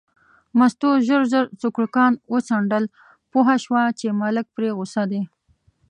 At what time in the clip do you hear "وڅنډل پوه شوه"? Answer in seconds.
2.33-3.81